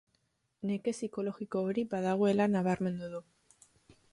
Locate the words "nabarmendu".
2.55-3.11